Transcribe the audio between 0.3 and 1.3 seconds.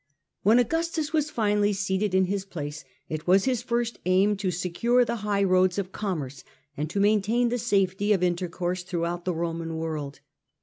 When Augustus was